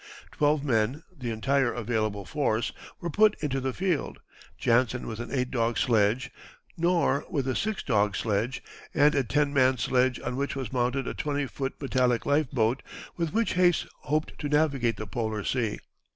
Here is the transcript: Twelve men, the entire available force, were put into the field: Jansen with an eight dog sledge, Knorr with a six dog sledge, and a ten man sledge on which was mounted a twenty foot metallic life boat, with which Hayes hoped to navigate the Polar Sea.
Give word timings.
Twelve 0.31 0.63
men, 0.63 1.03
the 1.15 1.29
entire 1.29 1.71
available 1.71 2.25
force, 2.25 2.71
were 2.99 3.11
put 3.11 3.35
into 3.39 3.61
the 3.61 3.71
field: 3.71 4.19
Jansen 4.57 5.05
with 5.05 5.19
an 5.19 5.29
eight 5.31 5.51
dog 5.51 5.77
sledge, 5.77 6.31
Knorr 6.75 7.23
with 7.29 7.47
a 7.47 7.55
six 7.55 7.83
dog 7.83 8.15
sledge, 8.15 8.63
and 8.95 9.13
a 9.13 9.23
ten 9.23 9.53
man 9.53 9.77
sledge 9.77 10.19
on 10.19 10.37
which 10.37 10.55
was 10.55 10.73
mounted 10.73 11.05
a 11.05 11.13
twenty 11.13 11.45
foot 11.45 11.79
metallic 11.79 12.25
life 12.25 12.49
boat, 12.49 12.81
with 13.15 13.31
which 13.31 13.53
Hayes 13.53 13.85
hoped 13.99 14.35
to 14.39 14.49
navigate 14.49 14.97
the 14.97 15.05
Polar 15.05 15.43
Sea. 15.43 15.77